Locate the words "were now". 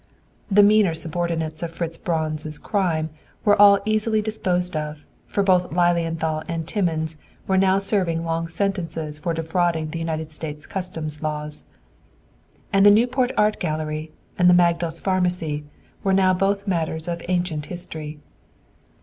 7.45-7.77, 16.03-16.33